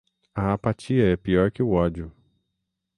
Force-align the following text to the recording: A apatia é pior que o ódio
A 0.35 0.53
apatia 0.53 1.11
é 1.11 1.15
pior 1.15 1.51
que 1.51 1.61
o 1.61 1.73
ódio 1.73 2.11